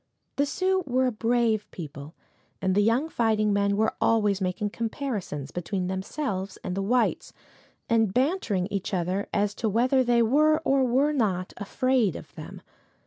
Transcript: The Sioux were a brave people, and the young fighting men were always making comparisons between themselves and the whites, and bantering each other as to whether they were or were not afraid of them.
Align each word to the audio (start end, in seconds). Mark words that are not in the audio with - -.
The 0.37 0.47
Sioux 0.47 0.83
were 0.87 1.05
a 1.05 1.11
brave 1.11 1.69
people, 1.69 2.15
and 2.59 2.73
the 2.73 2.81
young 2.81 3.07
fighting 3.07 3.53
men 3.53 3.77
were 3.77 3.93
always 4.01 4.41
making 4.41 4.71
comparisons 4.71 5.51
between 5.51 5.85
themselves 5.85 6.57
and 6.63 6.73
the 6.75 6.81
whites, 6.81 7.33
and 7.87 8.11
bantering 8.11 8.65
each 8.71 8.95
other 8.95 9.29
as 9.31 9.53
to 9.53 9.69
whether 9.69 10.03
they 10.03 10.23
were 10.23 10.57
or 10.65 10.83
were 10.85 11.13
not 11.13 11.53
afraid 11.57 12.15
of 12.15 12.33
them. 12.33 12.63